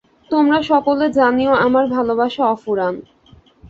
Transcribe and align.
তোমরা 0.31 0.59
সকলে 0.63 1.05
জানিও 1.11 1.53
আমার 1.65 1.85
ভালবাসা 1.87 2.43
অফুরান। 2.47 2.95